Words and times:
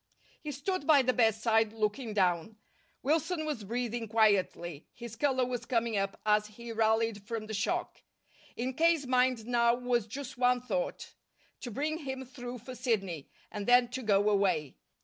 He 0.41 0.51
stood 0.51 0.87
by 0.87 1.03
the 1.03 1.13
bedside, 1.13 1.73
looking 1.73 2.11
down. 2.15 2.55
Wilson 3.03 3.45
was 3.45 3.63
breathing 3.63 4.07
quietly: 4.07 4.87
his 4.95 5.15
color 5.15 5.45
was 5.45 5.67
coming 5.67 5.95
up, 5.95 6.19
as 6.25 6.47
he 6.47 6.71
rallied 6.71 7.21
from 7.27 7.45
the 7.45 7.53
shock. 7.53 8.01
In 8.55 8.73
K.'s 8.73 9.05
mind 9.05 9.45
now 9.45 9.75
was 9.75 10.07
just 10.07 10.39
one 10.39 10.59
thought 10.61 11.13
to 11.59 11.69
bring 11.69 11.99
him 11.99 12.25
through 12.25 12.57
for 12.57 12.73
Sidney, 12.73 13.29
and 13.51 13.67
then 13.67 13.89
to 13.89 14.01
go 14.01 14.27
away. 14.31 14.75